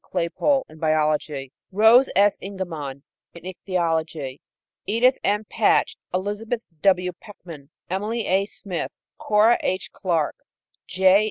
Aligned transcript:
Claypole 0.03 0.65
in 0.67 0.79
biology; 0.79 1.51
Rose 1.71 2.09
S. 2.15 2.35
Eigenman 2.41 3.03
in 3.35 3.43
icthyology; 3.43 4.39
Edith 4.87 5.19
M. 5.23 5.43
Patch, 5.45 5.95
Elizabeth 6.11 6.65
W. 6.81 7.11
Peckham, 7.13 7.69
Emily 7.87 8.25
A. 8.25 8.47
Smith, 8.47 8.95
Cora 9.19 9.59
H. 9.61 9.91
Clarke, 9.91 10.37
J. 10.87 11.19